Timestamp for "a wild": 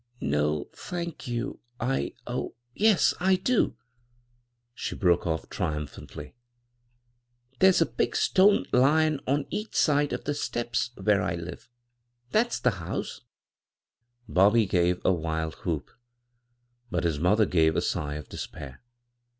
15.05-15.53